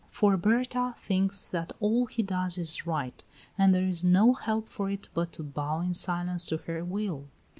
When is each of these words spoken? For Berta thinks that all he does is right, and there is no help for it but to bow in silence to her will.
For 0.09 0.35
Berta 0.35 0.95
thinks 0.97 1.47
that 1.49 1.73
all 1.79 2.07
he 2.07 2.23
does 2.23 2.57
is 2.57 2.87
right, 2.87 3.23
and 3.55 3.71
there 3.71 3.85
is 3.87 4.03
no 4.03 4.33
help 4.33 4.67
for 4.67 4.89
it 4.89 5.09
but 5.13 5.31
to 5.33 5.43
bow 5.43 5.81
in 5.81 5.93
silence 5.93 6.47
to 6.47 6.57
her 6.57 6.83
will. 6.83 7.27